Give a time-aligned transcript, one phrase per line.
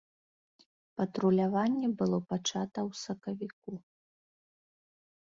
[0.99, 3.71] Патруляванне было пачата ў сакавіку.